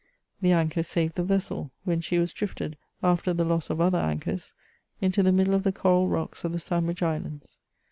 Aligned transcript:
The 0.41 0.51
anchor 0.51 0.81
saved 0.81 1.13
the 1.13 1.23
vessel, 1.23 1.69
when 1.83 2.01
she 2.01 2.17
was 2.17 2.33
drifted, 2.33 2.75
after 3.03 3.35
the 3.35 3.45
loss 3.45 3.69
of 3.69 3.79
other 3.79 3.99
anchors, 3.99 4.55
into 4.99 5.21
the 5.21 5.31
middle 5.31 5.53
of 5.53 5.61
the 5.61 5.71
coral 5.71 6.07
rocks 6.07 6.43
of 6.43 6.53
the 6.53 6.59
Sandwich 6.59 7.03
Islands. 7.03 7.59